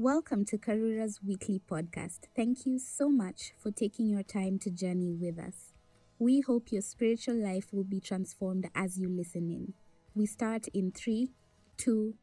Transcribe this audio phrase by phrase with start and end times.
[0.00, 2.28] Welcome to Karura's weekly podcast.
[2.36, 5.72] Thank you so much for taking your time to journey with us.
[6.20, 9.72] We hope your spiritual life will be transformed as you listen in.
[10.14, 11.32] We start in three,
[11.76, 12.14] two,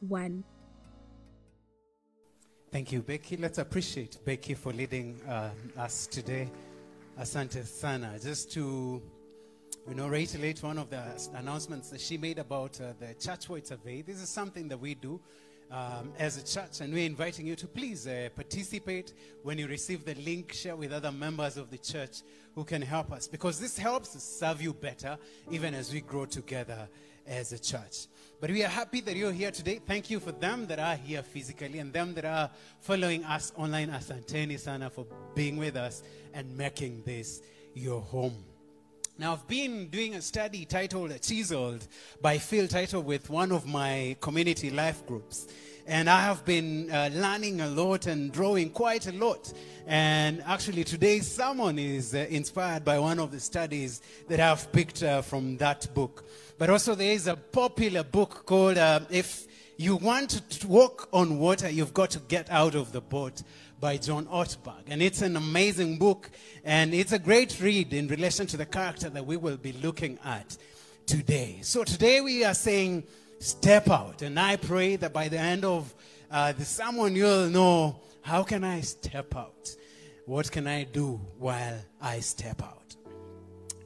[0.00, 0.44] one.
[2.70, 3.38] Thank you, Becky.
[3.38, 5.48] Let's appreciate Becky for leading uh,
[5.78, 6.50] us today.
[7.18, 8.18] Asante Sana.
[8.22, 9.00] Just to,
[9.88, 11.02] you know, reiterate one of the
[11.36, 14.02] announcements that she made about uh, the church wide survey.
[14.02, 15.18] This is something that we do
[15.70, 20.04] um, as a church, and we're inviting you to please uh, participate when you receive
[20.04, 20.52] the link.
[20.52, 22.22] Share with other members of the church
[22.54, 25.18] who can help us because this helps us serve you better,
[25.50, 26.88] even as we grow together
[27.26, 28.06] as a church.
[28.40, 29.80] But we are happy that you're here today.
[29.84, 33.88] Thank you for them that are here physically and them that are following us online.
[33.88, 36.02] Asanteni sana for being with us
[36.34, 37.40] and making this
[37.74, 38.44] your home.
[39.16, 41.86] Now, I've been doing a study titled Chiseled
[42.20, 45.46] by Phil Title with one of my community life groups.
[45.86, 49.52] And I have been uh, learning a lot and drawing quite a lot.
[49.86, 55.04] And actually, today, someone is uh, inspired by one of the studies that I've picked
[55.04, 56.24] uh, from that book.
[56.58, 61.40] But also, there is a popular book called uh, If You Want to Walk on
[61.40, 63.42] Water, You've Got to Get Out of the Boat
[63.80, 64.84] by John Ortberg.
[64.86, 66.30] And it's an amazing book,
[66.64, 70.20] and it's a great read in relation to the character that we will be looking
[70.24, 70.56] at
[71.06, 71.58] today.
[71.62, 73.02] So today we are saying,
[73.40, 74.22] step out.
[74.22, 75.92] And I pray that by the end of
[76.30, 79.74] uh, the sermon, you'll know how can I step out?
[80.26, 82.94] What can I do while I step out?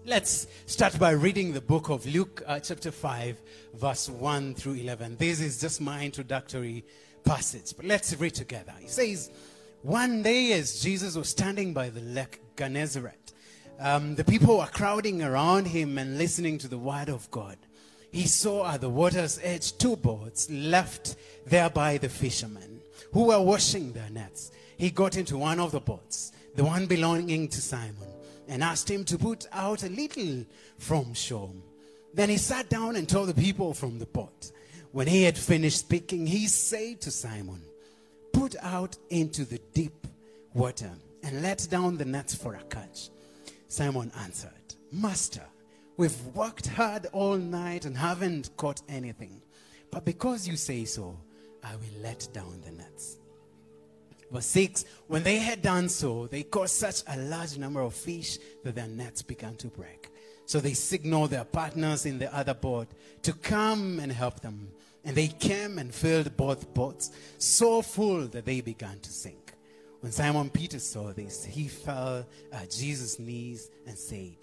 [0.08, 3.42] Let's start by reading the book of Luke, uh, chapter 5,
[3.74, 5.16] verse 1 through 11.
[5.18, 6.86] This is just my introductory
[7.24, 8.72] passage, but let's read together.
[8.80, 9.30] He says,
[9.82, 13.34] one day, as Jesus was standing by the lake Gennesaret,
[13.78, 17.58] um, the people were crowding around him and listening to the word of God.
[18.10, 22.80] He saw at the water's edge two boats left there by the fishermen
[23.12, 24.52] who were washing their nets.
[24.78, 28.08] He got into one of the boats, the one belonging to Simon,
[28.48, 30.44] and asked him to put out a little
[30.78, 31.52] from shore.
[32.14, 34.50] Then he sat down and told the people from the boat.
[34.92, 37.60] When he had finished speaking, he said to Simon,
[38.32, 40.06] Put out into the deep
[40.54, 40.90] water
[41.22, 43.10] and let down the nets for a catch.
[43.68, 44.50] Simon answered,
[44.90, 45.44] Master,
[45.96, 49.42] we've worked hard all night and haven't caught anything.
[49.90, 51.18] But because you say so,
[51.62, 53.17] I will let down the nets.
[54.30, 58.38] Verse 6 When they had done so, they caught such a large number of fish
[58.64, 60.08] that their nets began to break.
[60.46, 62.88] So they signaled their partners in the other boat
[63.22, 64.70] to come and help them.
[65.04, 69.52] And they came and filled both boats so full that they began to sink.
[70.00, 74.36] When Simon Peter saw this, he fell at Jesus' knees and said,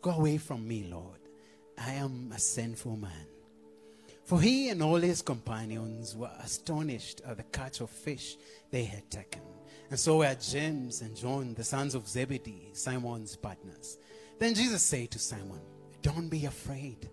[0.00, 1.18] Go away from me, Lord.
[1.76, 3.26] I am a sinful man.
[4.26, 8.36] For he and all his companions were astonished at the catch of fish
[8.72, 9.42] they had taken.
[9.88, 13.98] And so were James and John, the sons of Zebedee, Simon's partners.
[14.40, 15.60] Then Jesus said to Simon,
[16.02, 17.08] Don't be afraid.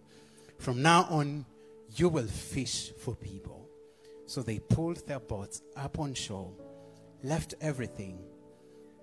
[0.58, 1.46] From now on,
[1.96, 3.70] you will fish for people.
[4.26, 6.52] So they pulled their boats up on shore,
[7.22, 8.26] left everything,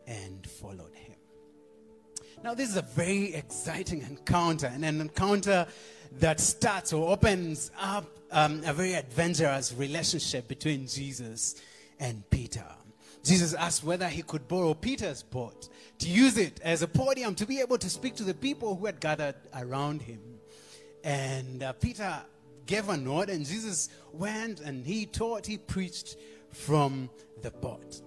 [0.08, 1.14] and followed him.
[2.42, 5.66] Now, this is a very exciting encounter, and an encounter
[6.18, 11.60] that starts or opens up um, a very adventurous relationship between Jesus
[11.98, 12.64] and Peter.
[13.22, 15.68] Jesus asked whether he could borrow Peter's boat
[15.98, 18.86] to use it as a podium to be able to speak to the people who
[18.86, 20.20] had gathered around him.
[21.04, 22.22] And uh, Peter
[22.66, 26.16] gave a nod, and Jesus went and he taught, he preached
[26.52, 27.10] from
[27.42, 28.00] the boat.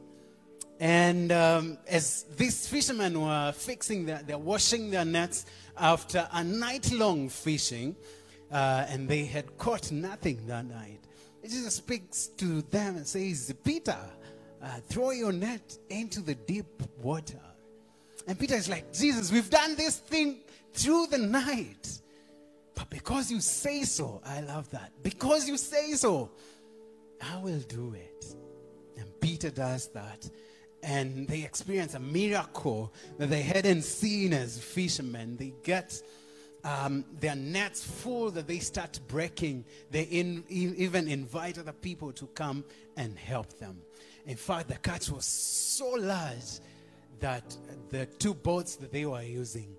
[0.79, 5.45] And um, as these fishermen were fixing their, they're washing their nets
[5.77, 7.95] after a night long fishing,
[8.51, 10.99] uh, and they had caught nothing that night.
[11.43, 13.97] Jesus speaks to them and says, Peter,
[14.61, 17.39] uh, throw your net into the deep water.
[18.27, 20.39] And Peter is like, Jesus, we've done this thing
[20.73, 21.99] through the night.
[22.75, 24.91] But because you say so, I love that.
[25.03, 26.31] Because you say so,
[27.21, 28.25] I will do it.
[28.97, 30.29] And Peter does that.
[30.83, 35.37] And they experience a miracle that they hadn't seen as fishermen.
[35.37, 36.01] They get
[36.63, 39.65] um, their nets full that they start breaking.
[39.91, 42.65] They in, even invite other people to come
[42.97, 43.81] and help them.
[44.25, 46.59] In fact, the catch was so large
[47.19, 47.55] that
[47.89, 49.75] the two boats that they were using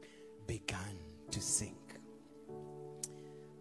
[0.47, 0.99] began
[1.31, 1.84] to sink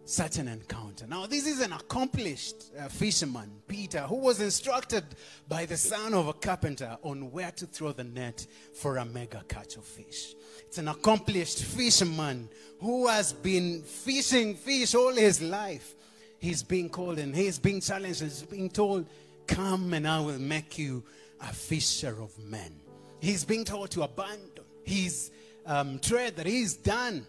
[0.04, 1.06] such an encounter.
[1.06, 5.04] Now, this is an accomplished uh, fisherman, Peter, who was instructed
[5.48, 9.42] by the son of a carpenter on where to throw the net for a mega
[9.48, 10.34] catch of fish.
[10.60, 12.48] It's an accomplished fisherman
[12.80, 15.94] who has been fishing fish all his life.
[16.38, 18.20] He's being called and he's being challenged.
[18.20, 19.06] He's being told,
[19.46, 21.02] Come and I will make you
[21.40, 22.74] a fisher of men.
[23.20, 25.30] He's being told to abandon his
[25.64, 27.26] um, trade that he's done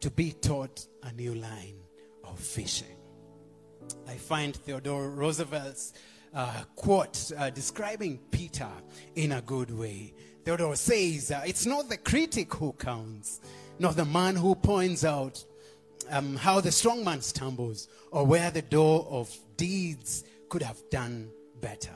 [0.00, 1.80] to be taught a new line
[2.24, 2.96] of fishing.
[4.08, 5.92] I find Theodore Roosevelt's
[6.32, 8.68] uh, quote uh, describing Peter
[9.16, 10.14] in a good way.
[10.44, 13.40] Theodore says, uh, It's not the critic who counts,
[13.78, 15.44] not the man who points out
[16.10, 21.30] um, how the strong man stumbles or where the door of deeds could have done
[21.60, 21.94] better.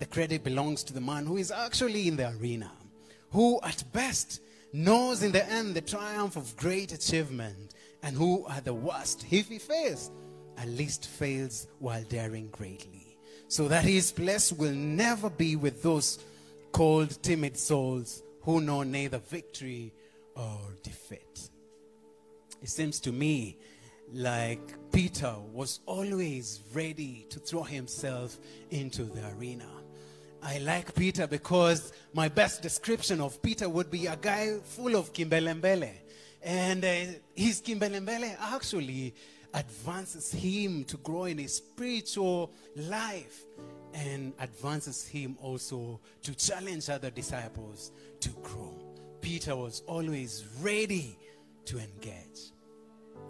[0.00, 2.72] The credit belongs to the man who is actually in the arena,
[3.30, 4.40] who at best
[4.72, 9.48] knows in the end the triumph of great achievement, and who at the worst, if
[9.48, 10.10] he fails,
[10.58, 13.16] at least fails while daring greatly.
[13.48, 16.18] So that his place will never be with those
[16.72, 19.92] cold, timid souls who know neither victory
[20.34, 21.50] or defeat.
[22.62, 23.58] It seems to me
[24.12, 28.38] like Peter was always ready to throw himself
[28.70, 29.68] into the arena.
[30.44, 35.12] I like Peter because my best description of Peter would be a guy full of
[35.12, 35.90] kimbelembele.
[36.42, 39.14] And uh, his kimbelembele actually
[39.54, 43.44] advances him to grow in his spiritual life
[43.94, 48.74] and advances him also to challenge other disciples to grow.
[49.20, 51.16] Peter was always ready
[51.66, 52.50] to engage.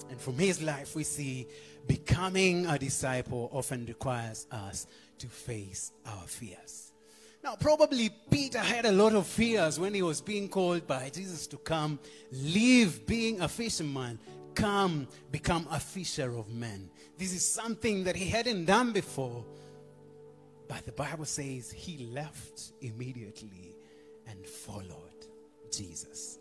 [0.09, 1.47] And from his life, we see
[1.87, 4.87] becoming a disciple often requires us
[5.19, 6.92] to face our fears.
[7.43, 11.49] Now, probably Peter had a lot of fears when he was being called by Jesus
[11.49, 11.99] to come,
[12.31, 14.21] leave being a fisherman,
[14.55, 16.89] come become a fisher of men.
[17.19, 19.45] This is something that he hadn't done before.
[20.69, 23.75] But the Bible says he left immediately
[24.29, 25.27] and followed
[25.73, 26.39] Jesus.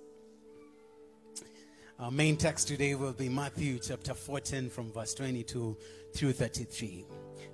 [1.99, 5.77] Our main text today will be Matthew chapter 14 from verse 22
[6.13, 7.05] through 33.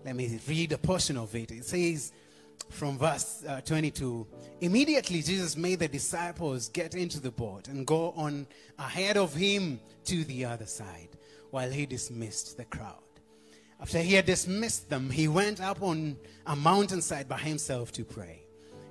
[0.06, 1.52] Let me read a portion of it.
[1.52, 2.12] It says
[2.70, 4.28] from verse uh, 22
[4.62, 8.48] Immediately Jesus made the disciples get into the boat and go on
[8.80, 11.10] ahead of him to the other side
[11.52, 12.96] while he dismissed the crowd.
[13.80, 16.18] After he had dismissed them, he went up on
[16.48, 18.44] a mountainside by himself to pray.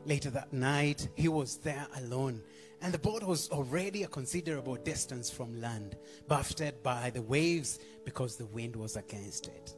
[0.05, 2.41] Later that night, he was there alone
[2.83, 5.97] and the boat was already a considerable distance from land,
[6.29, 9.75] buffeted by the waves because the wind was against it.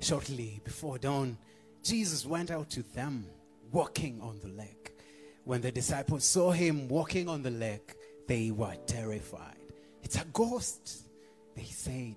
[0.00, 1.38] Shortly before dawn,
[1.86, 3.26] Jesus went out to them,
[3.72, 4.92] walking on the lake.
[5.44, 7.94] When the disciples saw him walking on the lake,
[8.26, 9.56] they were terrified.
[10.02, 11.08] It's a ghost,
[11.54, 12.16] they said,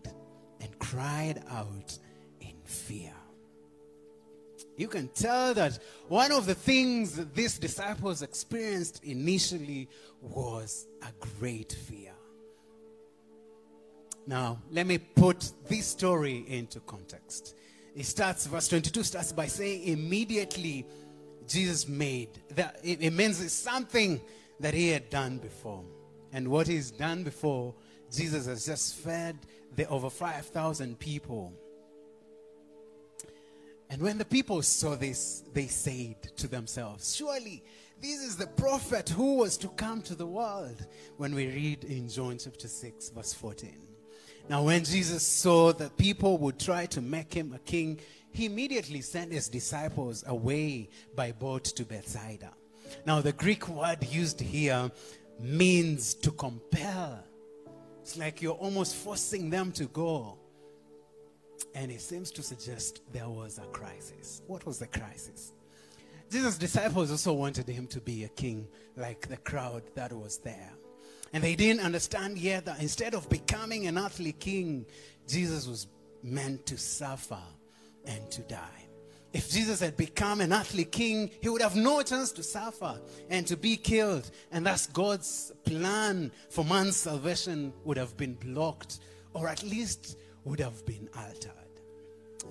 [0.62, 1.98] and cried out
[2.42, 3.14] in fear
[4.80, 5.78] you can tell that
[6.08, 9.90] one of the things that these disciples experienced initially
[10.22, 12.14] was a great fear.
[14.26, 17.56] Now, let me put this story into context.
[17.96, 20.86] It starts, verse 22 starts by saying, immediately
[21.48, 22.30] Jesus made.
[22.52, 24.22] That, it, it means it's something
[24.60, 25.84] that he had done before.
[26.32, 27.74] And what he's done before,
[28.12, 29.38] Jesus has just fed
[29.76, 31.54] the over 5,000 people
[33.90, 37.64] and when the people saw this, they said to themselves, Surely
[38.00, 40.86] this is the prophet who was to come to the world.
[41.18, 43.89] When we read in John chapter 6, verse 14.
[44.50, 48.00] Now, when Jesus saw that people would try to make him a king,
[48.32, 52.52] he immediately sent his disciples away by boat to Bethsaida.
[53.06, 54.90] Now, the Greek word used here
[55.40, 57.24] means to compel.
[58.02, 60.40] It's like you're almost forcing them to go.
[61.76, 64.42] And it seems to suggest there was a crisis.
[64.48, 65.54] What was the crisis?
[66.32, 70.72] Jesus' disciples also wanted him to be a king like the crowd that was there.
[71.34, 74.86] And they didn't understand yet that instead of becoming an earthly king,
[75.28, 75.88] Jesus was
[76.24, 77.40] meant to suffer
[78.06, 78.86] and to die.
[79.32, 83.46] If Jesus had become an earthly king, he would have no chance to suffer and
[83.46, 84.30] to be killed.
[84.52, 89.00] And thus, God's plan for man's salvation would have been blocked,
[89.34, 91.54] or at least would have been altered.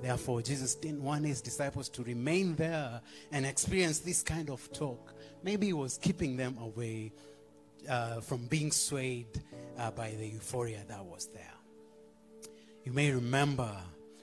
[0.00, 3.00] Therefore, Jesus didn't want his disciples to remain there
[3.32, 5.14] and experience this kind of talk.
[5.42, 7.12] Maybe he was keeping them away
[7.88, 9.42] uh, from being swayed
[9.78, 11.44] uh, by the euphoria that was there.
[12.84, 13.70] You may remember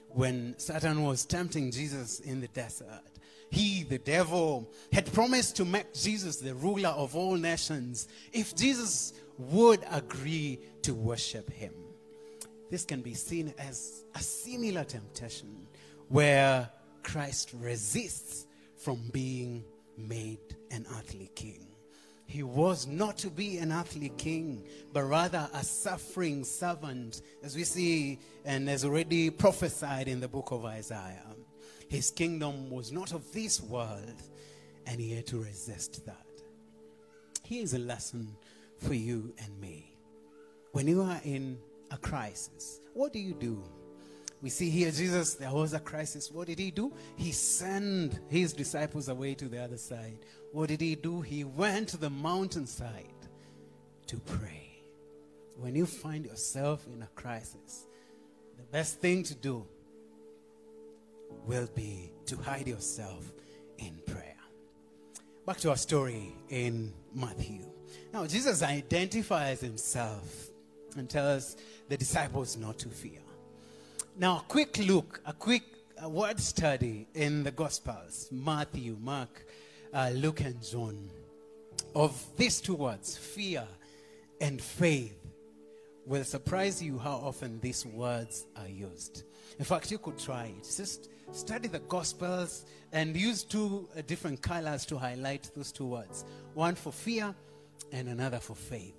[0.08, 3.02] when Satan was tempting Jesus in the desert.
[3.50, 9.12] He, the devil, had promised to make Jesus the ruler of all nations if Jesus
[9.38, 11.72] would agree to worship him.
[12.70, 15.66] This can be seen as a similar temptation
[16.08, 16.68] where
[17.02, 18.46] Christ resists
[18.76, 19.64] from being
[19.96, 21.66] made an earthly king.
[22.26, 27.62] He was not to be an earthly king, but rather a suffering servant, as we
[27.64, 31.36] see and as already prophesied in the book of Isaiah.
[31.88, 34.22] His kingdom was not of this world,
[34.86, 36.26] and he had to resist that.
[37.44, 38.36] Here's a lesson
[38.78, 39.96] for you and me.
[40.72, 41.58] When you are in
[41.92, 43.62] a crisis, what do you do?
[44.46, 46.30] We see here Jesus, there was a crisis.
[46.30, 46.92] What did he do?
[47.16, 50.18] He sent his disciples away to the other side.
[50.52, 51.20] What did he do?
[51.20, 53.26] He went to the mountainside
[54.06, 54.84] to pray.
[55.56, 57.86] When you find yourself in a crisis,
[58.56, 59.66] the best thing to do
[61.44, 63.32] will be to hide yourself
[63.78, 64.38] in prayer.
[65.44, 67.62] Back to our story in Matthew.
[68.12, 70.50] Now, Jesus identifies himself
[70.96, 71.56] and tells
[71.88, 73.25] the disciples not to fear.
[74.18, 75.62] Now, a quick look, a quick
[76.02, 79.44] word study in the Gospels Matthew, Mark,
[79.92, 81.10] uh, Luke, and John
[81.94, 83.68] of these two words, fear
[84.40, 85.18] and faith,
[86.06, 89.24] will surprise you how often these words are used.
[89.58, 90.64] In fact, you could try it.
[90.64, 96.24] Just study the Gospels and use two uh, different colors to highlight those two words
[96.54, 97.34] one for fear
[97.92, 98.94] and another for faith.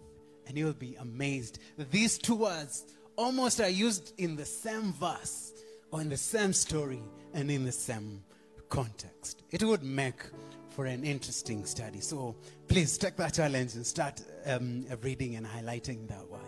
[0.47, 1.57] And you'll be amazed
[1.89, 2.85] these two words
[3.17, 5.51] almost are used in the same verse
[5.91, 7.01] or in the same story
[7.33, 8.23] and in the same
[8.69, 9.43] context.
[9.51, 10.21] It would make
[10.69, 11.99] for an interesting study.
[11.99, 12.35] So
[12.67, 16.41] please take that challenge and start um, reading and highlighting that word.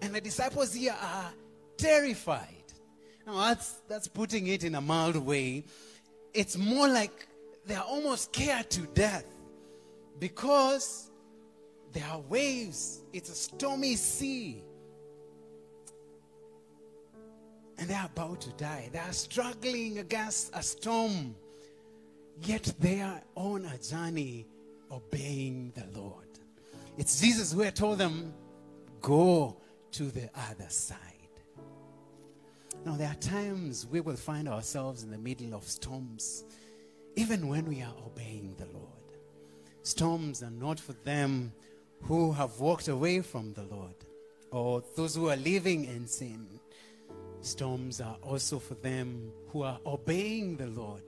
[0.00, 1.32] And the disciples here are
[1.76, 2.54] terrified.
[3.26, 5.64] Now, that's, that's putting it in a mild way.
[6.32, 7.26] It's more like
[7.66, 9.26] they're almost scared to death
[10.20, 11.10] because
[11.92, 14.62] there are waves, it's a stormy sea.
[17.78, 18.88] And they're about to die.
[18.92, 21.34] They are struggling against a storm,
[22.42, 24.46] yet they are on a journey
[24.90, 26.26] obeying the Lord.
[26.96, 28.34] It's Jesus who had told them,
[29.00, 29.56] Go
[29.92, 30.98] to the other side.
[32.84, 36.44] Now, there are times we will find ourselves in the middle of storms,
[37.16, 38.86] even when we are obeying the Lord.
[39.82, 41.52] Storms are not for them
[42.02, 43.94] who have walked away from the Lord
[44.50, 46.57] or those who are living in sin.
[47.48, 51.02] Storms are also for them who are obeying the Lord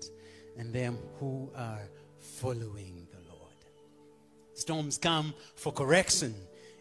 [0.56, 1.82] and them who are
[2.18, 3.54] following the Lord.
[4.54, 6.34] Storms come for correction.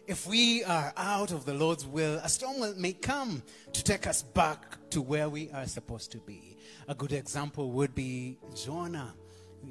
[0.06, 3.42] If we are out of the Lord's will, a storm may come
[3.74, 6.56] to take us back to where we are supposed to be.
[6.88, 9.14] A good example would be Jonah,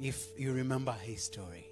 [0.00, 1.66] if you remember his story.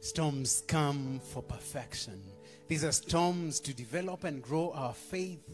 [0.00, 2.20] Storms come for perfection.
[2.68, 5.48] These are storms to develop and grow our faith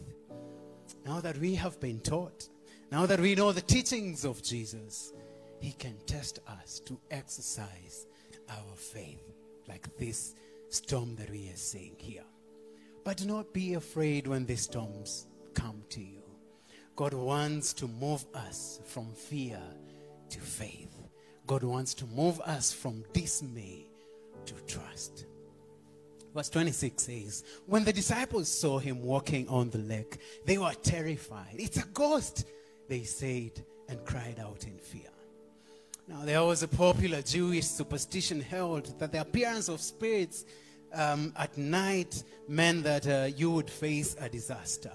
[1.07, 2.49] now that we have been taught,
[2.91, 5.13] now that we know the teachings of Jesus,
[5.61, 8.05] He can test us to exercise
[8.49, 9.23] our faith
[9.69, 10.35] like this
[10.69, 12.25] storm that we are seeing here.
[13.05, 16.23] But do not be afraid when these storms come to you.
[16.97, 19.61] God wants to move us from fear
[20.29, 20.93] to faith.
[21.45, 23.85] God wants to move us from dismay
[24.45, 25.25] to trust.
[26.37, 31.55] Verse 26 says, When the disciples saw him walking on the lake, they were terrified.
[31.55, 32.45] It's a ghost,
[32.87, 33.53] they said,
[33.89, 35.09] and cried out in fear.
[36.07, 40.45] Now, there was a popular Jewish superstition held that the appearance of spirits
[40.93, 44.93] um, at night meant that uh, you would face a disaster.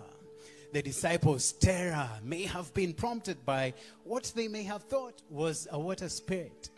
[0.73, 5.81] The disciples' terror may have been prompted by what they may have thought was a
[5.81, 6.71] water spirit.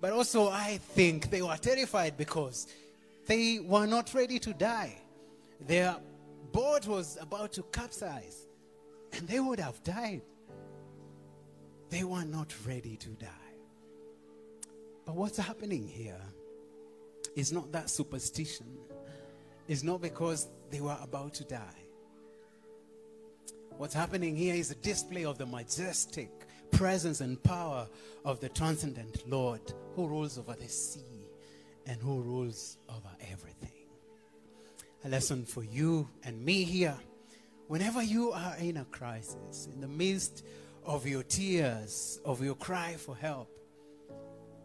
[0.00, 2.68] But also, I think they were terrified because
[3.26, 4.96] they were not ready to die.
[5.60, 5.96] Their
[6.52, 8.46] boat was about to capsize,
[9.12, 10.22] and they would have died.
[11.90, 13.28] They were not ready to die.
[15.06, 16.20] But what's happening here
[17.36, 18.66] is not that superstition,
[19.68, 21.80] it's not because they were about to die.
[23.76, 26.30] What's happening here is a display of the majestic
[26.70, 27.88] presence and power
[28.24, 29.60] of the transcendent Lord
[29.94, 31.13] who rules over the sea
[31.86, 33.70] and who rules over everything.
[35.04, 36.96] A lesson for you and me here.
[37.68, 40.44] Whenever you are in a crisis, in the midst
[40.84, 43.50] of your tears, of your cry for help,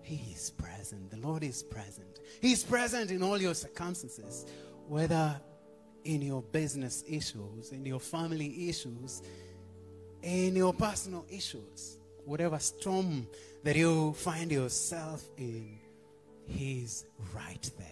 [0.01, 1.11] He is present.
[1.11, 2.19] The Lord is present.
[2.41, 4.45] He is present in all your circumstances,
[4.87, 5.39] whether
[6.03, 9.21] in your business issues, in your family issues,
[10.21, 13.27] in your personal issues, whatever storm
[13.63, 15.78] that you find yourself in.
[16.49, 17.87] He's right there.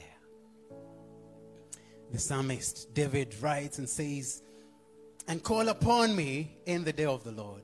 [2.12, 4.42] The psalmist David writes and says,
[5.28, 7.62] And call upon me in the day of the Lord.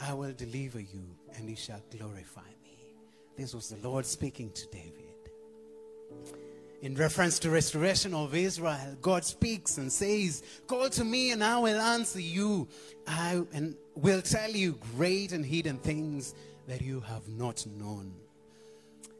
[0.00, 1.06] I will deliver you,
[1.36, 2.94] and you shall glorify me.
[3.36, 5.14] This was the Lord speaking to David.
[6.82, 11.58] In reference to restoration of Israel, God speaks and says, Call to me and I
[11.58, 12.68] will answer you.
[13.06, 16.34] I and will tell you great and hidden things
[16.66, 18.12] that you have not known.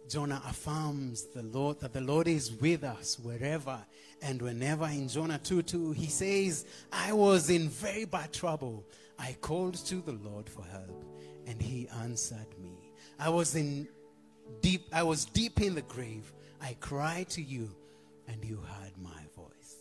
[0.08, 3.78] Jonah affirms the Lord that the Lord is with us wherever
[4.22, 4.86] and whenever.
[4.86, 8.84] In Jonah 2 2, he says, I was in very bad trouble.
[9.18, 11.04] I called to the Lord for help,
[11.46, 12.92] and he answered me.
[13.18, 13.88] I was in
[14.60, 16.32] deep, I was deep in the grave.
[16.60, 17.70] I cried to you,
[18.28, 19.76] and you heard my voice.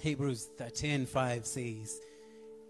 [0.00, 2.00] Hebrews 13 5 says,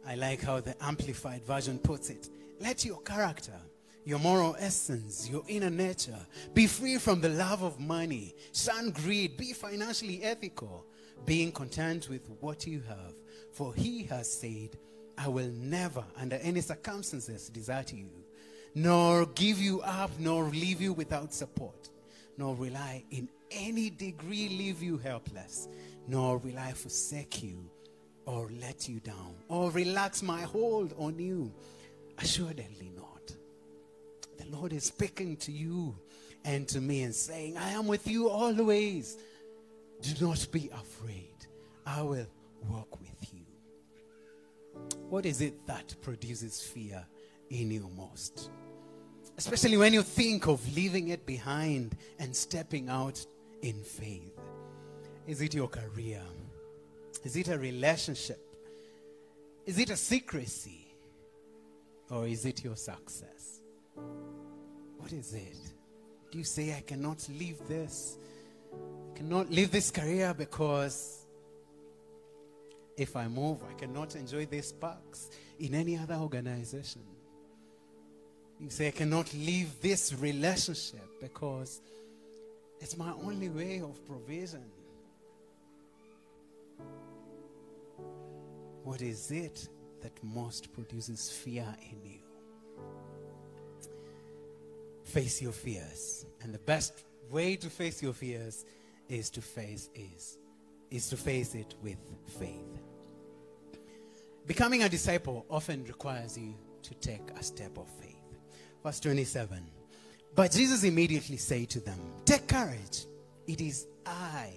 [0.07, 2.29] I like how the Amplified Version puts it.
[2.61, 3.59] Let your character,
[4.05, 6.19] your moral essence, your inner nature
[6.53, 10.87] be free from the love of money, shun greed, be financially ethical,
[11.25, 13.15] being content with what you have.
[13.53, 14.77] For he has said,
[15.17, 18.11] I will never, under any circumstances, desert you,
[18.75, 21.89] nor give you up, nor leave you without support,
[22.37, 25.69] nor will I in any degree leave you helpless,
[26.07, 27.71] nor will I forsake you
[28.27, 31.53] or let you down or relax my hold on you.
[32.19, 33.14] Assuredly not.
[34.39, 35.97] The Lord is speaking to you
[36.45, 39.17] and to me and saying, I am with you always.
[40.03, 41.47] Do not be afraid.
[41.87, 42.27] I will
[42.69, 43.47] walk with you.
[45.09, 47.05] What is it that produces fear
[47.51, 48.51] in you most?
[49.37, 53.25] Especially when you think of leaving it behind and stepping out
[53.63, 54.39] in faith.
[55.27, 56.23] Is it your career?
[57.25, 58.41] Is it a relationship?
[59.65, 60.95] Is it a secrecy?
[62.11, 63.63] Or is it your success?
[65.05, 65.59] What is it?
[66.31, 68.17] Do you say, I cannot leave this?
[68.73, 71.27] I cannot leave this career because
[72.97, 75.29] if I move, I cannot enjoy these perks
[75.61, 77.03] in any other organization.
[78.59, 81.83] You say, I cannot leave this relationship because
[82.81, 84.65] it's my only way of provision.
[88.85, 89.69] What is it
[90.01, 92.24] that most produces fear in you?
[95.05, 96.27] Face your fears.
[96.43, 98.65] And the best way to face your fears
[99.09, 100.39] is to face is
[100.91, 101.99] is to face it with
[102.39, 102.79] faith.
[104.47, 108.15] Becoming a disciple often requires you to take a step of faith.
[108.83, 109.59] Verse 27.
[110.35, 113.07] But Jesus immediately said to them, Take courage.
[113.47, 114.53] It is I.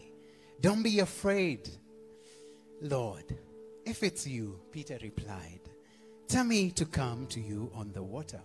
[0.62, 1.70] Don't be afraid.
[2.82, 3.26] Lord,
[3.86, 5.62] if it's you, Peter replied,
[6.28, 8.42] Tell me to come to you on the water.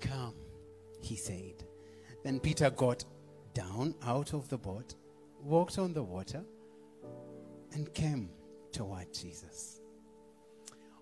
[0.00, 0.34] Come,
[1.00, 1.64] he said.
[2.24, 3.04] Then Peter got
[3.54, 4.94] down out of the boat,
[5.42, 6.42] walked on the water,
[7.72, 8.30] and came
[8.72, 9.80] toward Jesus.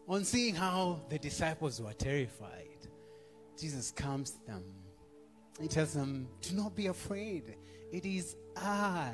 [0.09, 2.89] On seeing how the disciples were terrified,
[3.59, 4.63] Jesus calms them.
[5.61, 7.57] He tells them, Do not be afraid.
[7.93, 9.13] It is I.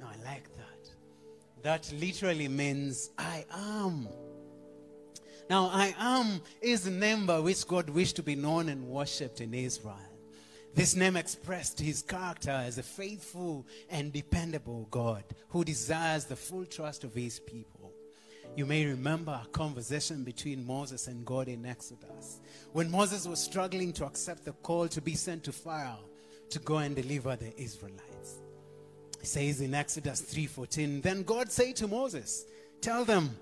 [0.00, 0.90] Now, I like that.
[1.62, 4.08] That literally means I am.
[5.50, 9.40] Now, I am is the name by which God wished to be known and worshipped
[9.40, 9.98] in Israel.
[10.74, 16.64] This name expressed his character as a faithful and dependable God who desires the full
[16.64, 17.92] trust of his people.
[18.56, 22.40] You may remember a conversation between Moses and God in Exodus
[22.72, 26.04] when Moses was struggling to accept the call to be sent to Pharaoh
[26.50, 28.40] to go and deliver the Israelites.
[29.20, 32.44] It says in Exodus 3:14, then God said to Moses,
[32.80, 33.38] "Tell them,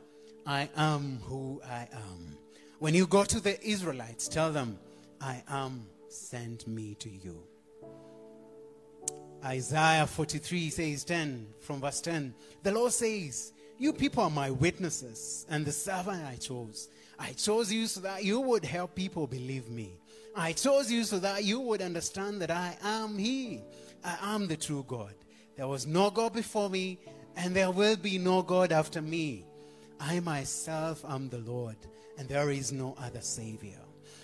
[0.51, 2.37] I am who I am.
[2.81, 4.81] When you go to the Israelites, tell them,
[5.21, 7.45] I am sent me to you."
[9.45, 12.35] Isaiah 43 says 10 from verse 10.
[12.65, 16.89] The Lord says, "You people are my witnesses and the servant I chose.
[17.17, 20.01] I chose you so that you would help people believe me.
[20.35, 23.63] I chose you so that you would understand that I am He.
[24.03, 25.15] I am the true God.
[25.57, 26.99] There was no God before me,
[27.37, 29.45] and there will be no God after me.
[30.01, 31.77] I myself am the Lord,
[32.19, 33.79] and there is no other Savior.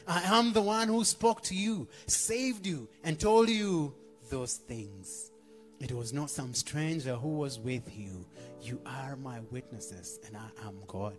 [0.09, 3.95] I am the one who spoke to you, saved you, and told you
[4.31, 5.31] those things.
[5.79, 8.25] It was not some stranger who was with you.
[8.62, 11.19] You are my witnesses, and I am God.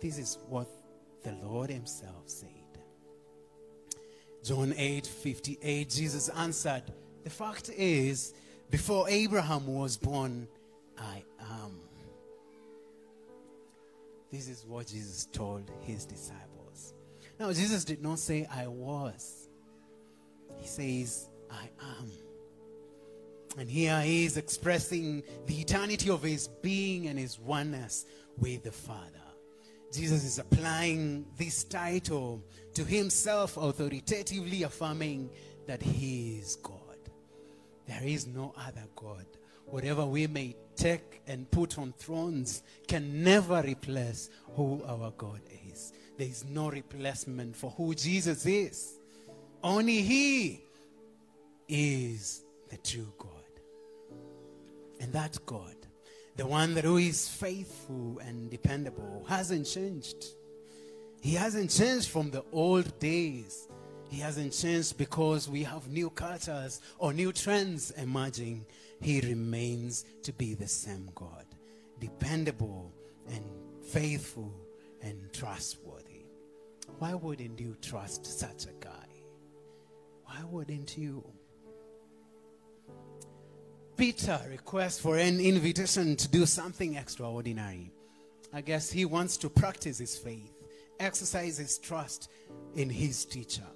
[0.00, 0.68] This is what
[1.22, 2.48] the Lord Himself said.
[4.42, 6.84] John 8 58, Jesus answered,
[7.22, 8.34] The fact is,
[8.70, 10.48] before Abraham was born,
[10.98, 11.83] I am.
[14.34, 16.92] This is what Jesus told his disciples.
[17.38, 19.48] Now, Jesus did not say, I was.
[20.56, 21.70] He says, I
[22.00, 22.10] am.
[23.56, 28.72] And here he is expressing the eternity of his being and his oneness with the
[28.72, 29.22] Father.
[29.92, 32.42] Jesus is applying this title
[32.74, 35.30] to himself, authoritatively affirming
[35.68, 36.80] that he is God.
[37.86, 39.26] There is no other God.
[39.74, 45.92] Whatever we may take and put on thrones can never replace who our God is.
[46.16, 49.00] There is no replacement for who Jesus is.
[49.64, 50.62] Only He
[51.68, 53.30] is the true God.
[55.00, 55.74] And that God,
[56.36, 60.24] the one that who is faithful and dependable, hasn't changed.
[61.20, 63.66] He hasn't changed from the old days.
[64.08, 68.66] He hasn't changed because we have new cultures or new trends emerging.
[69.00, 71.44] He remains to be the same God,
[72.00, 72.92] dependable
[73.28, 73.44] and
[73.82, 74.52] faithful
[75.02, 76.26] and trustworthy.
[76.98, 79.08] Why wouldn't you trust such a guy?
[80.24, 81.24] Why wouldn't you?
[83.96, 87.92] Peter requests for an invitation to do something extraordinary.
[88.52, 90.52] I guess he wants to practice his faith,
[90.98, 92.30] exercise his trust
[92.74, 93.66] in his teacher.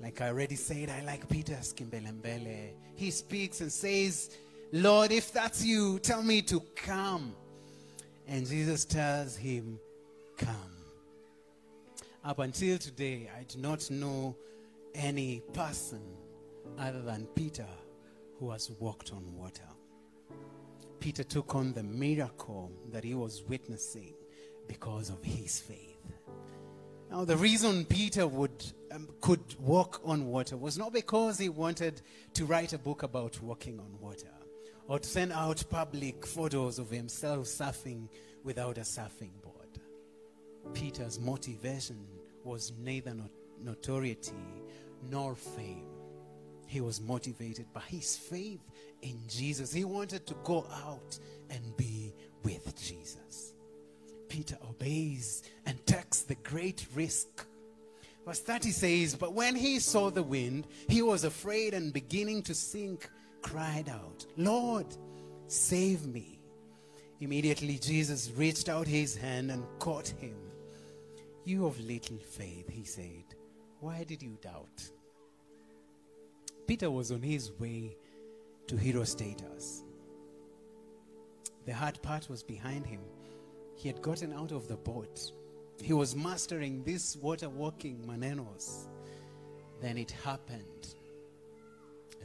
[0.00, 2.72] Like I already said, I like Peter's kimbelembele.
[2.94, 4.36] He speaks and says,
[4.72, 7.34] Lord, if that's you, tell me to come.
[8.26, 9.78] And Jesus tells him,
[10.36, 10.74] Come.
[12.24, 14.34] Up until today, I do not know
[14.94, 16.00] any person
[16.78, 17.66] other than Peter
[18.38, 19.62] who has walked on water.
[21.00, 24.14] Peter took on the miracle that he was witnessing
[24.66, 25.93] because of his faith.
[27.14, 32.02] Now, the reason Peter would, um, could walk on water was not because he wanted
[32.32, 34.32] to write a book about walking on water
[34.88, 38.08] or to send out public photos of himself surfing
[38.42, 39.78] without a surfing board.
[40.74, 42.04] Peter's motivation
[42.42, 43.30] was neither not-
[43.62, 44.64] notoriety
[45.08, 45.86] nor fame.
[46.66, 48.68] He was motivated by his faith
[49.02, 49.72] in Jesus.
[49.72, 51.16] He wanted to go out
[51.48, 53.53] and be with Jesus.
[54.34, 57.46] Peter obeys and takes the great risk.
[58.26, 62.54] Verse 30 says, But when he saw the wind, he was afraid and beginning to
[62.54, 63.08] sink,
[63.42, 64.86] cried out, Lord,
[65.46, 66.40] save me.
[67.20, 70.34] Immediately Jesus reached out his hand and caught him.
[71.44, 73.36] You of little faith, he said,
[73.78, 74.90] why did you doubt?
[76.66, 77.96] Peter was on his way
[78.66, 79.84] to hero status.
[81.66, 83.00] The hard part was behind him.
[83.76, 85.32] He had gotten out of the boat.
[85.82, 88.86] He was mastering this water walking manenos.
[89.80, 90.94] Then it happened.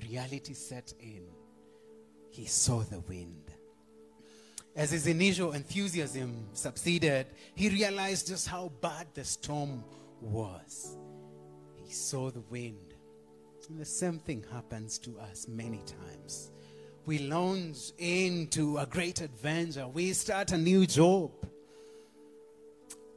[0.07, 1.23] Reality set in.
[2.29, 3.51] He saw the wind.
[4.75, 9.83] As his initial enthusiasm subsided, he realized just how bad the storm
[10.21, 10.95] was.
[11.83, 12.93] He saw the wind.
[13.67, 16.51] And the same thing happens to us many times.
[17.05, 19.87] We launch into a great adventure.
[19.87, 21.31] We start a new job.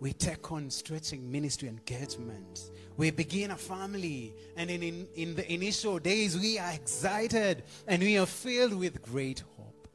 [0.01, 4.35] We take on stretching ministry engagements, We begin a family.
[4.57, 9.01] And in, in, in the initial days, we are excited and we are filled with
[9.03, 9.89] great hope.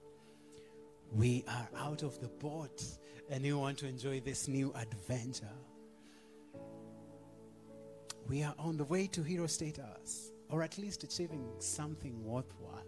[1.12, 2.82] We are out of the boat
[3.30, 5.58] and we want to enjoy this new adventure.
[8.30, 12.84] We are on the way to hero status, or at least achieving something worthwhile.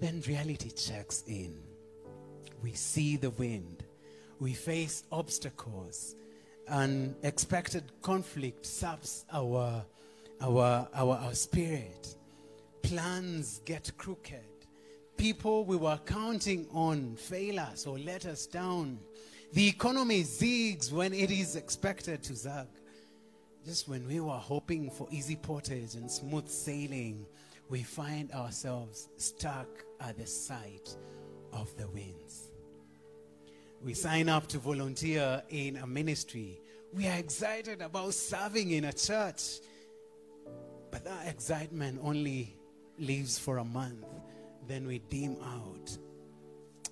[0.00, 1.54] Then reality checks in.
[2.62, 3.84] We see the wind.
[4.38, 6.16] We face obstacles.
[6.68, 9.84] Unexpected conflict saps our,
[10.40, 12.16] our, our, our spirit.
[12.82, 14.40] Plans get crooked.
[15.18, 18.98] People we were counting on fail us or let us down.
[19.52, 22.68] The economy zigs when it is expected to zag.
[23.66, 27.26] Just when we were hoping for easy portage and smooth sailing,
[27.70, 29.68] we find ourselves stuck
[30.00, 30.96] at the sight
[31.52, 32.50] of the winds.
[33.82, 36.60] We sign up to volunteer in a ministry.
[36.92, 39.60] We are excited about serving in a church.
[40.90, 42.56] But that excitement only
[42.98, 44.04] lives for a month.
[44.66, 45.96] Then we dim out.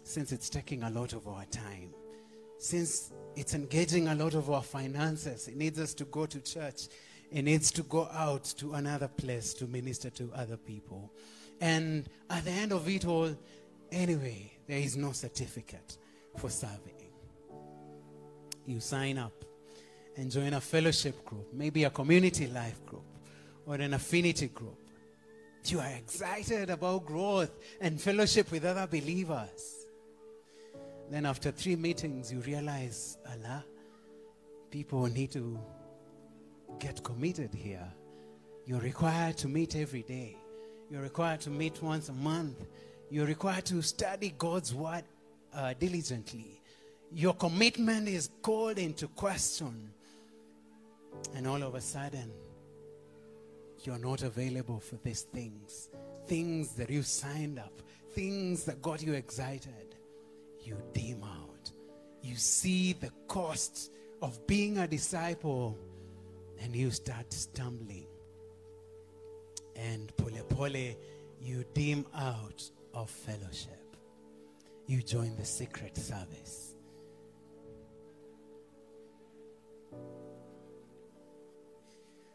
[0.04, 1.92] Since it's taking a lot of our time.
[2.58, 5.48] Since it's engaging a lot of our finances.
[5.48, 6.88] It needs us to go to church.
[7.30, 11.12] It needs to go out to another place to minister to other people.
[11.60, 13.36] And at the end of it all,
[13.92, 15.98] anyway, there is no certificate
[16.36, 16.94] for serving.
[18.66, 19.44] You sign up
[20.16, 23.04] and join a fellowship group, maybe a community life group
[23.66, 24.78] or an affinity group.
[25.64, 29.86] You are excited about growth and fellowship with other believers.
[31.10, 33.64] Then after three meetings, you realize, Allah,
[34.70, 35.58] people need to
[36.78, 37.86] get committed here.
[38.66, 40.36] You're required to meet every day.
[40.90, 42.66] You're required to meet once a month.
[43.10, 45.04] You're required to study God's word
[45.54, 46.60] uh, diligently.
[47.12, 49.90] Your commitment is called into question.
[51.34, 52.30] And all of a sudden,
[53.82, 55.88] you're not available for these things,
[56.26, 57.72] things that you signed up,
[58.12, 59.96] things that got you excited,
[60.62, 61.70] you dim out.
[62.22, 65.78] You see the cost of being a disciple
[66.60, 68.06] and you start stumbling.
[69.76, 70.96] And pole pole,
[71.40, 73.96] you dim out of fellowship.
[74.86, 76.74] You join the secret service.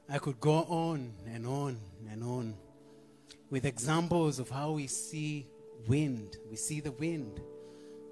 [0.10, 1.80] I could go on and on
[2.12, 2.56] and on
[3.50, 5.48] with examples of how we see
[5.88, 6.38] wind.
[6.50, 7.42] We see the wind.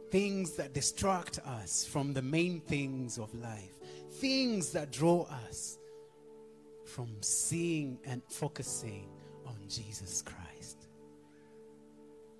[0.10, 3.80] Things that distract us from the main things of life.
[4.14, 5.78] Things that draw us
[6.92, 9.08] from seeing and focusing
[9.48, 10.88] on Jesus Christ.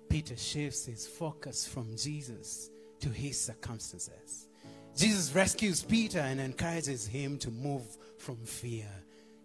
[0.08, 4.48] Peter shifts his focus from Jesus to his circumstances.
[4.94, 8.88] Jesus rescues Peter and encourages him to move from fear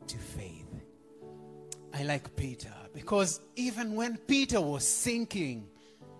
[0.07, 0.67] to faith.
[1.93, 5.69] I like Peter because even when Peter was sinking,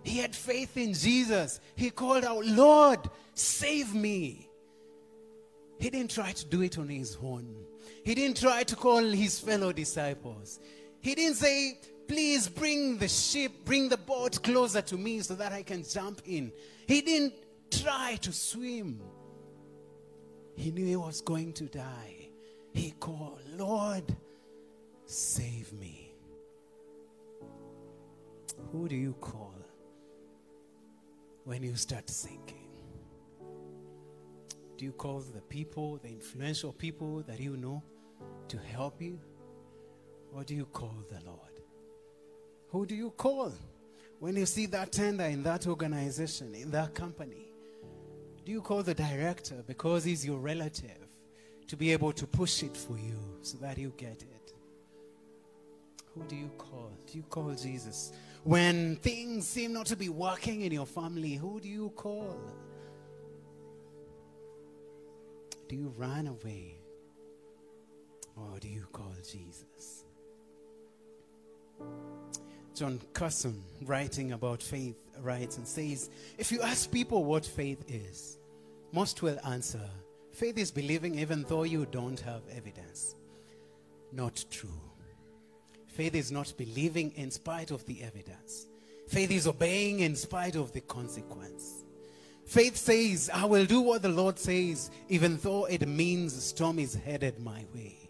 [0.04, 1.60] he had faith in Jesus.
[1.76, 3.00] He called out, Lord,
[3.34, 4.50] save me.
[5.78, 7.54] He didn't try to do it on his own.
[8.08, 10.62] He didn't try to call his fellow disciples.
[11.02, 15.52] He didn't say, Please bring the ship, bring the boat closer to me so that
[15.52, 16.54] I can jump in.
[16.88, 17.34] He didn't
[17.70, 19.02] try to swim.
[20.56, 22.30] He knew he was going to die.
[22.72, 24.16] He called, Lord,
[25.06, 26.14] save me.
[28.72, 29.54] Who do you call
[31.44, 32.70] when you start sinking?
[34.78, 37.84] Do you call the people, the influential people that you know
[38.48, 39.20] to help you?
[40.34, 41.40] Or do you call the Lord?
[42.70, 43.54] Who do you call
[44.20, 47.48] when you see that tender in that organization, in that company?
[48.46, 51.08] Do you call the director because he's your relative
[51.68, 54.54] to be able to push it for you so that you get it?
[56.14, 56.92] Who do you call?
[57.06, 58.12] Do you call Jesus?
[58.44, 62.40] When things seem not to be working in your family, who do you call?
[65.68, 66.77] Do you run away?
[68.38, 70.04] Or do you call Jesus?
[72.76, 78.38] Jon Courson, writing about faith, writes and says If you ask people what faith is,
[78.92, 79.82] most will answer
[80.32, 83.16] faith is believing even though you don't have evidence.
[84.12, 84.82] Not true.
[85.88, 88.68] Faith is not believing in spite of the evidence,
[89.08, 91.84] faith is obeying in spite of the consequence.
[92.46, 96.80] Faith says, I will do what the Lord says, even though it means the storm
[96.80, 98.07] is headed my way.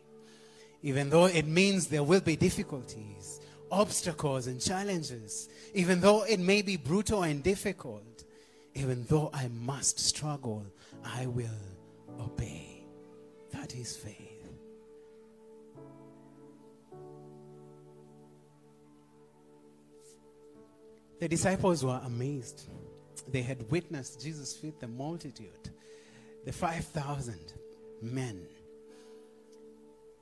[0.84, 5.50] Even though it means there will be difficulties, obstacles, and challenges.
[5.74, 8.24] Even though it may be brutal and difficult.
[8.76, 10.66] Even though I must struggle,
[11.04, 11.50] I will
[12.20, 12.86] obey.
[13.52, 14.24] That is faith.
[21.20, 22.70] The disciples were amazed
[23.32, 25.70] they had witnessed Jesus feed the multitude,
[26.46, 27.36] the 5,000
[28.02, 28.46] men.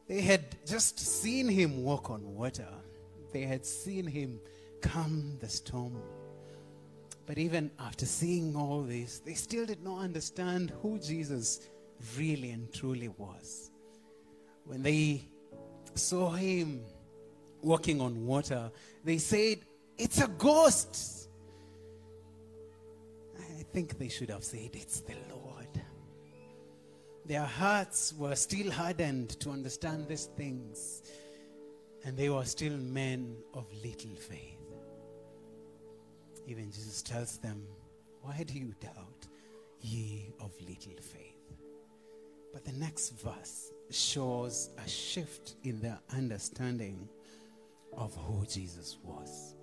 [0.07, 2.67] They had just seen him walk on water,
[3.31, 4.39] they had seen him
[4.81, 6.01] calm the storm.
[7.25, 11.67] But even after seeing all this, they still did not understand who Jesus
[12.17, 13.71] really and truly was.
[14.65, 15.23] When they
[15.95, 16.81] saw him
[17.63, 18.71] walking on water,
[19.03, 19.59] they said,
[19.97, 21.25] It's a ghost
[23.37, 25.34] I think they should have said, It's the Lord.
[27.25, 31.01] Their hearts were still hardened to understand these things,
[32.03, 34.59] and they were still men of little faith.
[36.47, 37.63] Even Jesus tells them,
[38.21, 39.27] Why do you doubt,
[39.81, 41.35] ye of little faith?
[42.53, 47.09] But the next verse shows a shift in their understanding
[47.97, 49.55] of who Jesus was.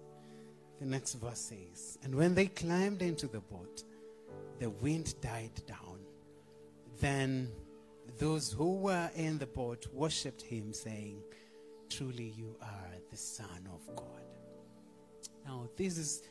[0.80, 3.84] The next verse says, And when they climbed into the boat,
[4.58, 5.91] the wind died down.
[7.02, 7.50] Then
[8.18, 11.20] those who were in the boat worshipped him, saying,
[11.90, 14.22] Truly you are the Son of God.
[15.44, 16.22] Now, this is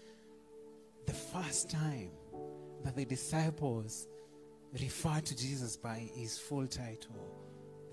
[1.06, 2.12] the first time
[2.86, 4.08] that the disciples
[4.82, 7.20] refer to Jesus by his full title,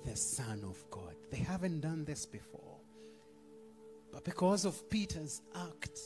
[0.04, 1.16] the Son of God.
[1.32, 2.78] They haven't done this before.
[4.12, 5.98] But because of Peter's act,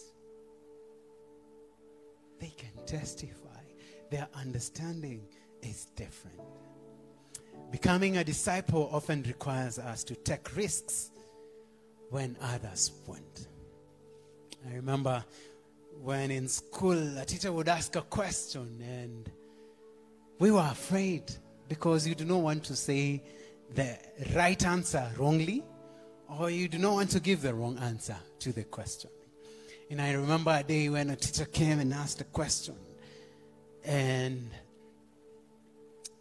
[2.41, 3.61] they can testify
[4.11, 5.29] their understanding
[5.63, 6.39] is different.
[7.71, 11.11] Becoming a disciple often requires us to take risks
[12.11, 13.49] when others won't.
[14.69, 15.25] I remember
[16.03, 19.31] when in school a teacher would ask a question and
[20.39, 21.33] we were afraid
[21.69, 23.23] because you do not want to say
[23.75, 23.97] the
[24.35, 25.63] right answer wrongly
[26.39, 29.11] or you do not want to give the wrong answer to the question.
[29.91, 32.77] And I remember a day when a teacher came and asked a question,
[33.85, 34.51] and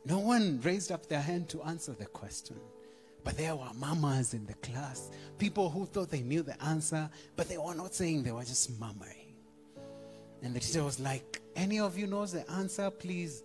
[0.06, 2.60] no one raised up their hand to answer the question.
[3.24, 7.48] But there were mamas in the class, people who thought they knew the answer, but
[7.48, 9.36] they were not saying, they were just murmuring.
[10.42, 12.90] And the teacher was like, Any of you knows the answer?
[12.90, 13.44] Please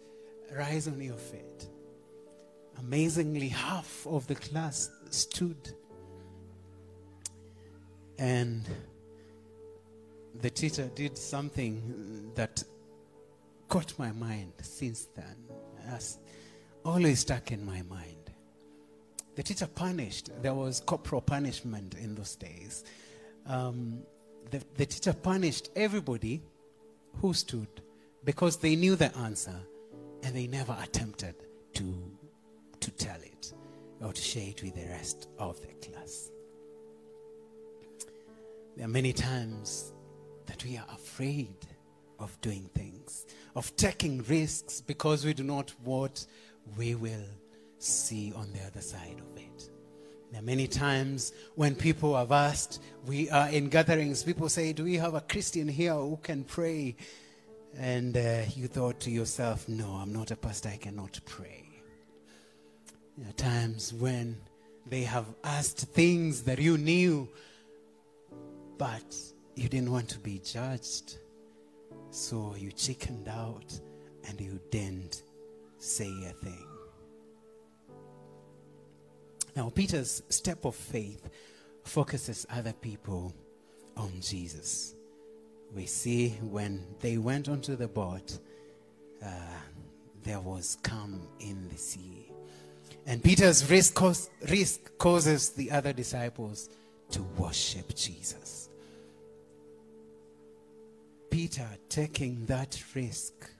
[0.56, 1.68] rise on your feet.
[2.78, 5.74] Amazingly, half of the class stood.
[8.18, 8.66] And
[10.40, 12.62] the teacher did something that
[13.68, 15.36] caught my mind since then.
[15.86, 16.18] Has
[16.86, 18.30] always stuck in my mind.
[19.34, 22.84] The teacher punished, there was corporal punishment in those days.
[23.46, 23.98] Um,
[24.50, 26.42] the, the teacher punished everybody
[27.20, 27.68] who stood
[28.24, 29.54] because they knew the answer
[30.22, 31.34] and they never attempted
[31.74, 31.94] to,
[32.80, 33.52] to tell it
[34.00, 36.30] or to share it with the rest of the class.
[38.76, 39.92] There are many times
[40.46, 41.56] that we are afraid
[42.18, 46.24] of doing things, of taking risks because we do not what
[46.76, 47.24] we will
[47.78, 49.70] see on the other side of it.
[50.32, 54.84] There are many times when people have asked, we are in gatherings, people say, Do
[54.84, 56.96] we have a Christian here who can pray?
[57.78, 61.64] And uh, you thought to yourself, No, I'm not a pastor, I cannot pray.
[63.18, 64.36] There are times when
[64.88, 67.28] they have asked things that you knew,
[68.78, 69.16] but
[69.54, 71.16] you didn't want to be judged.
[72.10, 73.78] So you chickened out
[74.28, 75.22] and you didn't
[75.86, 76.66] say a thing.
[79.54, 81.30] Now, Peter's step of faith
[81.84, 83.34] focuses other people
[83.96, 84.94] on Jesus.
[85.74, 88.38] We see when they went onto the boat,
[89.24, 89.28] uh,
[90.22, 92.30] there was calm in the sea.
[93.06, 96.68] And Peter's risk, cause, risk causes the other disciples
[97.12, 98.68] to worship Jesus.
[101.30, 103.50] Peter taking that risk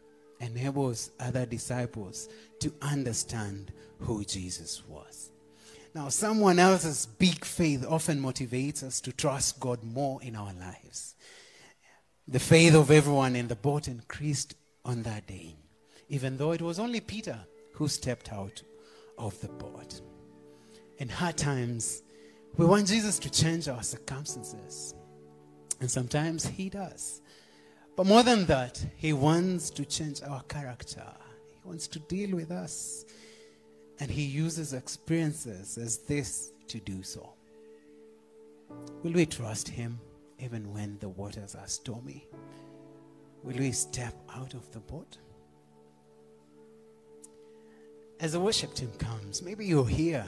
[0.40, 2.29] enables other disciples
[2.61, 5.31] to understand who Jesus was.
[5.94, 11.14] Now, someone else's big faith often motivates us to trust God more in our lives.
[12.29, 15.57] The faith of everyone in the boat increased on that day,
[16.09, 17.38] even though it was only Peter
[17.72, 18.62] who stepped out
[19.16, 20.01] of the boat.
[20.99, 22.03] In hard times,
[22.57, 24.94] we want Jesus to change our circumstances.
[25.81, 27.20] And sometimes He does.
[27.96, 31.02] But more than that, He wants to change our character,
[31.50, 33.06] He wants to deal with us.
[33.98, 37.32] And he uses experiences as this to do so.
[39.02, 39.98] Will we trust him
[40.38, 42.26] even when the waters are stormy?
[43.42, 45.16] Will we step out of the boat?
[48.18, 50.26] As the worship team comes, maybe you're here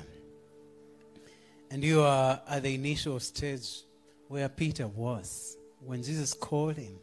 [1.70, 3.82] and you are at the initial stage
[4.28, 6.98] where Peter was when Jesus called him.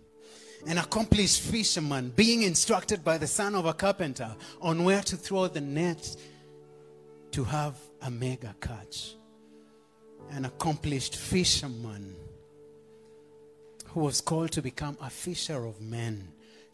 [0.67, 5.47] An accomplished fisherman being instructed by the son of a carpenter on where to throw
[5.47, 6.15] the net
[7.31, 9.15] to have a mega catch.
[10.31, 12.15] An accomplished fisherman
[13.87, 16.27] who was called to become a fisher of men,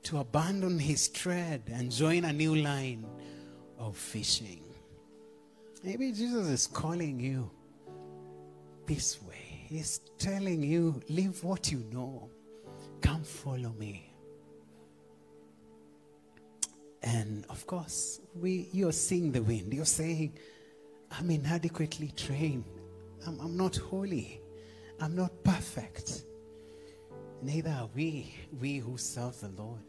[0.04, 3.06] to abandon his trade and join a new line
[3.78, 4.64] of fishing.
[5.84, 7.52] Maybe Jesus is calling you
[8.88, 9.66] this way.
[9.68, 12.30] He's telling you, leave what you know.
[13.02, 14.12] Come follow me.
[17.04, 19.74] And of course, we, you're seeing the wind.
[19.74, 20.38] You're saying,
[21.12, 22.66] I'm inadequately trained.
[23.26, 24.40] I'm, I'm not holy.
[25.00, 26.24] I'm not perfect.
[27.42, 29.80] Neither are we, we who serve the Lord.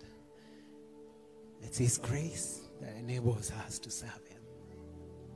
[1.61, 4.41] It's His grace that enables us to serve Him.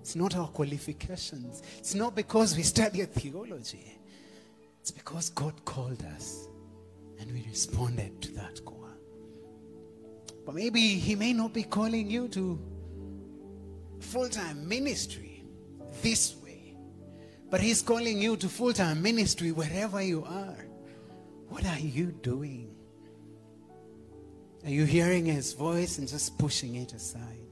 [0.00, 1.62] It's not our qualifications.
[1.78, 3.98] It's not because we studied theology.
[4.80, 6.48] It's because God called us
[7.20, 8.76] and we responded to that call.
[10.44, 12.58] But maybe He may not be calling you to
[13.98, 15.44] full time ministry
[16.02, 16.76] this way,
[17.50, 20.66] but He's calling you to full time ministry wherever you are.
[21.48, 22.74] What are you doing?
[24.64, 27.46] Are you hearing His voice and just pushing it aside?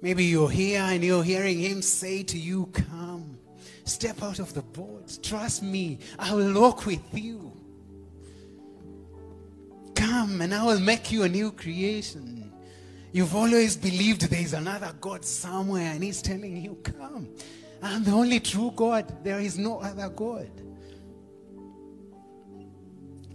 [0.00, 3.38] Maybe you're here and you're hearing Him say to you, Come,
[3.84, 5.18] step out of the boat.
[5.22, 7.52] Trust me, I will walk with you.
[10.24, 12.50] Come and I will make you a new creation.
[13.12, 17.28] You've always believed there is another God somewhere, and He's telling you, Come.
[17.82, 19.22] I'm the only true God.
[19.22, 20.48] There is no other God.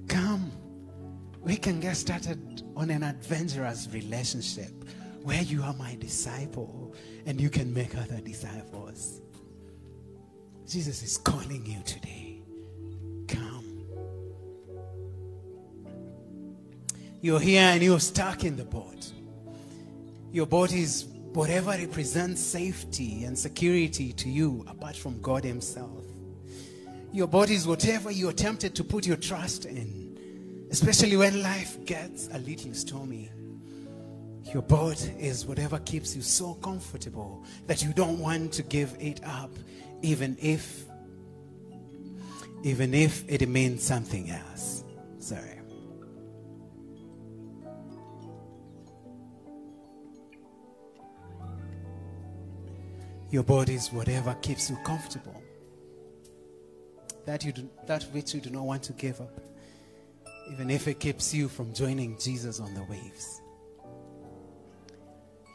[0.08, 0.52] Come.
[1.42, 4.72] We can get started on an adventurous relationship
[5.22, 6.96] where you are my disciple
[7.28, 9.22] and you can make other disciples.
[10.68, 12.29] Jesus is calling you today.
[17.22, 19.12] You're here and you're stuck in the boat.
[20.32, 26.04] Your boat is whatever represents safety and security to you apart from God Himself.
[27.12, 32.30] Your body is whatever you're tempted to put your trust in, especially when life gets
[32.32, 33.32] a little stormy.
[34.54, 39.22] Your boat is whatever keeps you so comfortable that you don't want to give it
[39.24, 39.52] up,
[40.02, 40.86] even if,
[42.64, 44.84] even if it means something else.
[45.20, 45.59] Sorry.
[53.32, 55.44] Your body is whatever keeps you comfortable.
[57.26, 59.40] That you do, that which you do not want to give up,
[60.52, 63.42] even if it keeps you from joining Jesus on the waves.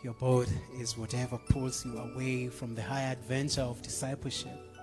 [0.05, 0.49] Your boat
[0.79, 4.77] is whatever pulls you away from the high adventure of discipleship,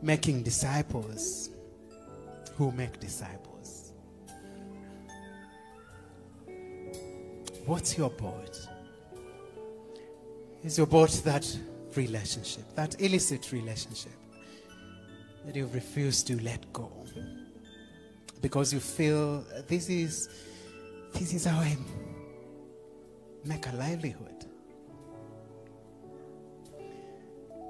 [0.00, 1.50] making disciples
[2.56, 3.92] who make disciples.
[7.66, 8.66] What's your boat?
[10.64, 11.44] Is your boat that
[11.96, 14.12] relationship, that illicit relationship
[15.44, 16.90] that you've refused to let go
[18.42, 20.28] because you feel this is
[21.14, 21.76] this is how I
[23.44, 24.46] make a livelihood.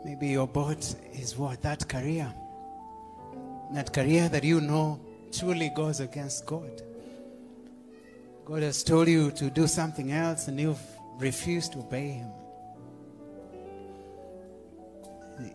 [0.05, 2.33] Maybe your boat is what that career,
[3.73, 5.01] that career that you know
[5.31, 6.83] truly goes against God.
[8.45, 10.83] God has told you to do something else and you've
[11.19, 12.31] refused to obey Him.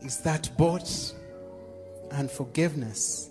[0.02, 1.14] Is that unforgiveness
[2.12, 3.30] and forgiveness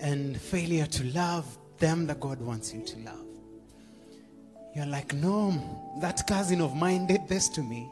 [0.00, 3.26] and failure to love them that God wants you to love?
[4.74, 5.52] You're like, no,
[6.00, 7.90] that cousin of mine did this to me.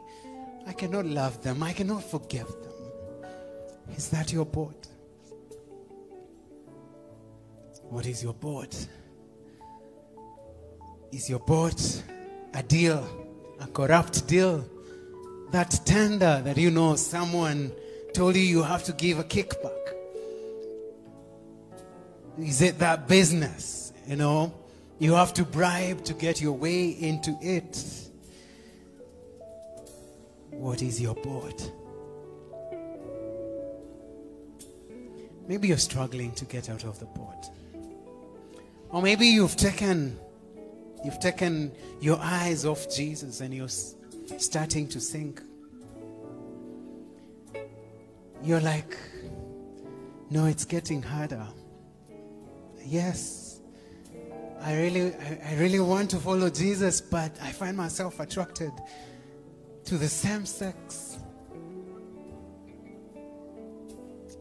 [0.67, 1.61] I cannot love them.
[1.63, 2.73] I cannot forgive them.
[3.95, 4.87] Is that your boat?
[7.83, 8.87] What is your boat?
[11.11, 12.03] Is your boat
[12.53, 13.05] a deal,
[13.59, 14.65] a corrupt deal?
[15.51, 17.71] That tender that you know someone
[18.13, 19.71] told you you have to give a kickback?
[22.39, 24.53] Is it that business, you know?
[24.99, 27.83] You have to bribe to get your way into it.
[30.51, 31.71] What is your boat?
[35.47, 37.49] Maybe you're struggling to get out of the boat.
[38.89, 40.17] Or maybe you've taken
[41.03, 43.67] you've taken your eyes off Jesus and you're
[44.37, 45.41] starting to sink.
[48.43, 48.97] You're like,
[50.29, 51.47] no, it's getting harder.
[52.83, 53.61] Yes,
[54.61, 58.71] I really, I, I really want to follow Jesus, but I find myself attracted
[59.85, 61.17] to the same sex.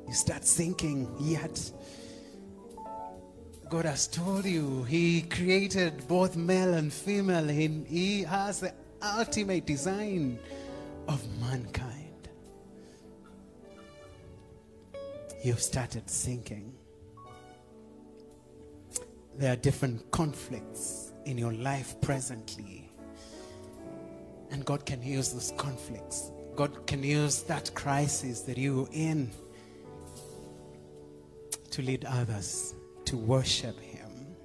[0.07, 1.70] You start thinking, yet
[3.68, 7.47] God has told you He created both male and female.
[7.47, 8.72] He, he has the
[9.03, 10.38] ultimate design
[11.09, 12.28] of mankind.
[15.42, 16.74] You've started thinking.
[19.38, 22.90] There are different conflicts in your life presently.
[24.51, 26.32] And God can use those conflicts.
[26.57, 29.30] God can use that crisis that you're in
[31.70, 32.74] to lead others
[33.07, 34.36] to worship Him,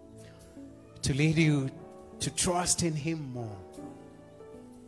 [1.02, 1.70] to lead you
[2.20, 3.58] to trust in Him more,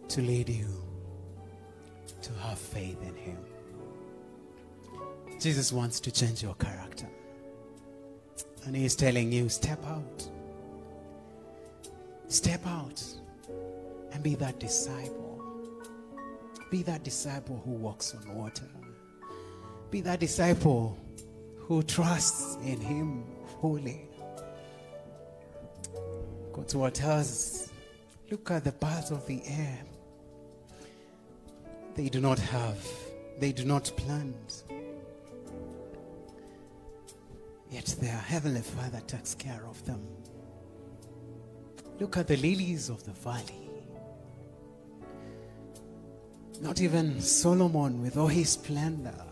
[0.09, 0.67] to lead you
[2.21, 3.37] to have faith in Him.
[5.39, 7.07] Jesus wants to change your character.
[8.65, 10.29] And He's telling you, step out.
[12.27, 13.01] Step out
[14.11, 15.41] and be that disciple.
[16.69, 18.67] Be that disciple who walks on water.
[19.89, 20.97] Be that disciple
[21.55, 23.23] who trusts in Him
[23.61, 24.09] fully.
[26.51, 27.71] God's word tells us
[28.31, 29.79] look at the birds of the air.
[31.97, 32.77] They do not have,
[33.39, 34.63] they do not plant.
[37.71, 40.05] Yet their heavenly Father takes care of them.
[41.99, 43.71] Look at the lilies of the valley.
[46.61, 49.25] Not even Solomon, with all his splendor,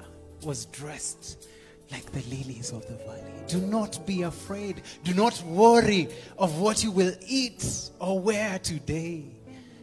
[0.43, 1.47] was dressed
[1.91, 3.31] like the lilies of the valley.
[3.47, 4.81] Do not be afraid.
[5.03, 6.09] Do not worry
[6.39, 9.25] of what you will eat or wear today,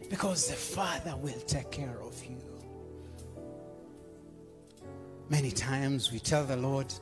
[0.09, 2.42] because the Father will take care of you.
[5.29, 6.93] Many times we tell the Lord,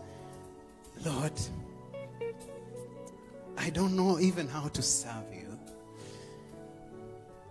[1.05, 1.33] Lord,
[3.57, 5.47] I don't know even how to serve you.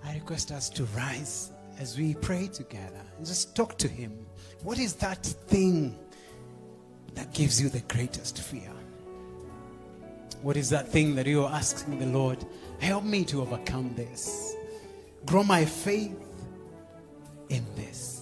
[0.04, 4.26] I request us to rise as we pray together, and just talk to Him.
[4.62, 5.98] What is that thing
[7.14, 8.72] that gives you the greatest fear?
[10.42, 12.38] What is that thing that you're asking the Lord,
[12.80, 14.54] help me to overcome this?
[15.26, 16.16] Grow my faith
[17.50, 18.19] in this.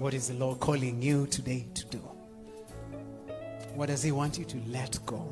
[0.00, 1.98] What is the Lord calling you today to do?
[3.74, 5.28] What does He want you to let go?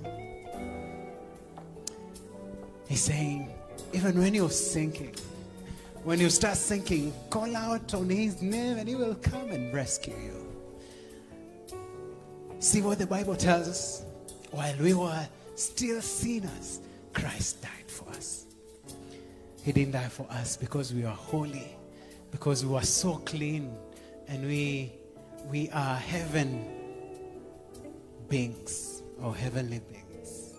[2.87, 3.51] He's saying,
[3.95, 5.15] even when you're sinking,
[6.05, 10.13] when you start sinking, call out on His name and He will come and rescue
[10.23, 11.75] you.
[12.59, 14.05] See what the Bible tells us?
[14.51, 16.81] While we were still sinners,
[17.15, 18.45] Christ died for us.
[19.63, 21.75] He didn't die for us because we are holy,
[22.31, 23.75] because we were so clean,
[24.29, 24.93] and we
[25.51, 26.67] we are heaven
[28.29, 30.55] beings or heavenly beings.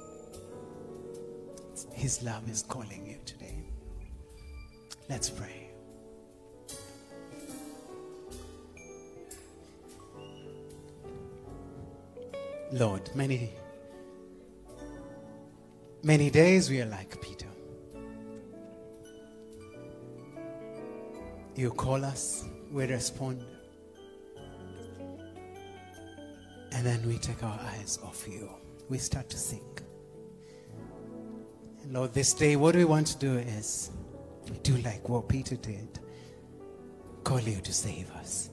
[1.94, 3.64] His love is calling you today.
[5.08, 5.70] Let's pray.
[12.72, 13.52] Lord, many
[16.04, 17.46] many days we are like Peter.
[21.56, 23.44] You call us, we respond.
[26.80, 28.50] And then we take our eyes off you.
[28.88, 29.84] We start to sink.
[31.90, 33.92] Lord, this day, what we want to do is
[34.64, 36.00] do like what Peter did
[37.26, 38.50] call you to save us.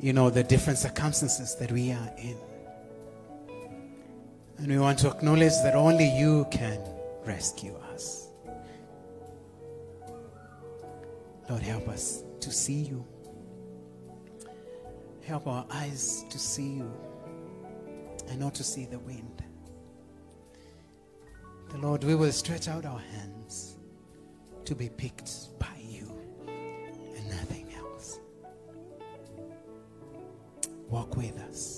[0.00, 2.36] You know, the different circumstances that we are in.
[4.58, 6.80] And we want to acknowledge that only you can
[7.24, 8.30] rescue us.
[11.48, 13.06] Lord, help us to see you.
[15.26, 16.92] Help our eyes to see you
[18.28, 19.42] and not to see the wind.
[21.70, 23.76] The Lord, we will stretch out our hands
[24.64, 26.08] to be picked by you
[26.46, 28.20] and nothing else.
[30.88, 31.75] Walk with us.